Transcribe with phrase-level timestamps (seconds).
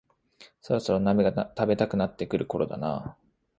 [0.61, 3.15] そろそろ鍋が食べたくなってくるころだな